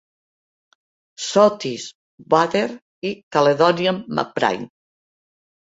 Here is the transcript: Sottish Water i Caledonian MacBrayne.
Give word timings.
Sottish 1.25 1.85
Water 2.35 2.65
i 3.13 3.13
Caledonian 3.37 4.03
MacBrayne. 4.09 4.69